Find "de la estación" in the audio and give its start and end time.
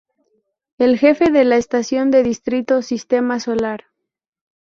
1.29-2.09